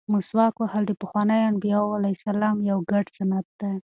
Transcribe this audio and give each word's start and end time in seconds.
مسواک 0.13 0.53
وهل 0.57 0.83
د 0.87 0.91
پخوانیو 1.01 1.47
انبیاوو 1.51 1.95
علیهم 1.97 2.15
السلام 2.19 2.57
یو 2.69 2.77
ګډ 2.91 3.05
سنت 3.17 3.45
دی. 3.59 3.73